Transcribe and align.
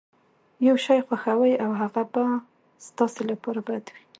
يو 0.67 0.75
شی 0.85 0.99
خوښوئ 1.07 1.53
او 1.63 1.71
هغه 1.81 2.03
به 2.13 2.23
ستاسې 2.87 3.21
لپاره 3.31 3.59
بد 3.67 3.85
وي. 3.93 4.01